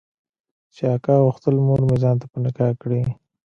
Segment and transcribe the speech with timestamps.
[0.75, 3.01] چې اکا غوښتل مورمې ځان ته په نکاح کړي.